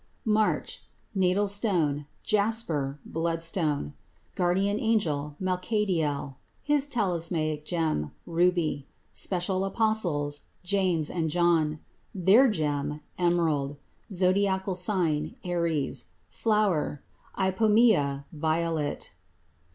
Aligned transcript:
MARCH 0.25 0.81
Natal 1.13 1.47
stone 1.47 2.07
Jasper, 2.23 2.97
bloodstone. 3.05 3.93
Guardian 4.33 4.79
Angel 4.79 5.35
Malchediel. 5.39 6.37
His 6.63 6.87
talismanic 6.87 7.65
gem 7.65 8.09
Ruby. 8.25 8.87
Special 9.13 9.63
apostles 9.63 10.41
James 10.63 11.11
and 11.11 11.29
John. 11.29 11.81
Their 12.15 12.47
gem 12.47 13.01
Emerald. 13.19 13.77
Zodiacal 14.11 14.73
sign 14.73 15.35
Aries. 15.43 16.05
Flower 16.31 17.03
Ipomœa, 17.37 18.25
violet. 18.33 19.11